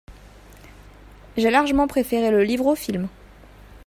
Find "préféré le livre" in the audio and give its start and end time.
1.85-2.65